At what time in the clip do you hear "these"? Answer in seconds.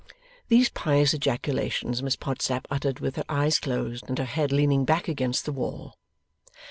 0.47-0.69